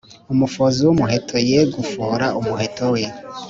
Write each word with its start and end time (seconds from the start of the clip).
Umufozi 0.33 0.77
w 0.87 0.89
umuheto 0.93 1.35
ye 1.49 1.59
gufora 1.75 2.25
umuheto 2.39 2.85
we 2.93 3.03